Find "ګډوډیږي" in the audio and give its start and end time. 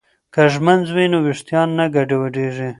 1.95-2.69